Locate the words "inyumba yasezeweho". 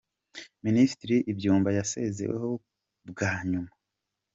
1.31-2.49